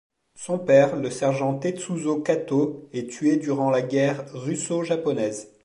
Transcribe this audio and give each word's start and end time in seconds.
Son 0.33 0.57
père, 0.57 0.95
le 0.95 1.11
sergent 1.11 1.59
Tetsuzo 1.59 2.23
Katō, 2.23 2.87
est 2.91 3.07
tué 3.07 3.37
durant 3.37 3.69
la 3.69 3.83
guerre 3.83 4.25
russo-japonaise. 4.33 5.51